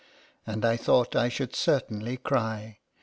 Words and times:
"and 0.47 0.65
I 0.65 0.77
thought 0.77 1.15
I 1.15 1.29
should 1.29 1.55
certainly 1.55 2.17
cry. 2.17 2.79